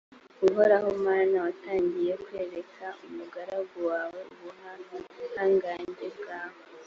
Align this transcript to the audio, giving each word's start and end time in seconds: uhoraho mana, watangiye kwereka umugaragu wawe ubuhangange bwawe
uhoraho 0.47 0.89
mana, 1.05 1.35
watangiye 1.45 2.13
kwereka 2.25 2.85
umugaragu 3.05 3.77
wawe 3.89 4.21
ubuhangange 4.33 6.07
bwawe 6.17 6.59